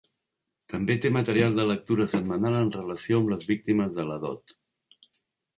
També 0.71 0.95
té 1.03 1.11
material 1.17 1.59
de 1.59 1.65
lectura 1.73 2.09
setmanal 2.15 2.57
en 2.63 2.73
relació 2.79 3.21
amb 3.23 3.33
les 3.35 3.47
víctimes 3.53 3.93
de 3.99 4.07
la 4.13 4.21
dot. 4.29 4.57